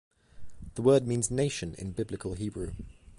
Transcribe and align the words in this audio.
The 0.73 0.81
word 0.81 1.05
means 1.07 1.29
"nation" 1.29 1.75
in 1.77 1.91
Biblical 1.91 2.33
Hebrew. 2.33 2.73